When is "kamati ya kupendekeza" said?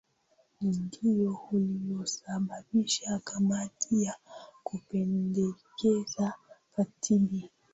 3.19-6.33